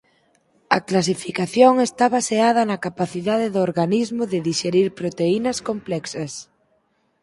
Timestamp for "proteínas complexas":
4.99-6.33